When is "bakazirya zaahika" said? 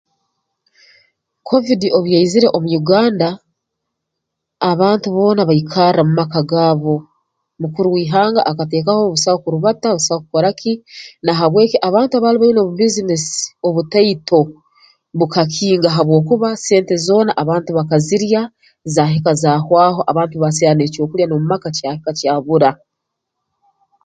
17.77-19.31